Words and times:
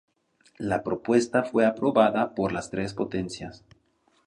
La 0.57 0.81
propuesta 0.81 1.43
fue 1.43 1.63
aprobada 1.63 2.33
por 2.33 2.53
las 2.53 2.71
tres 2.71 2.95
potencias. 2.95 3.63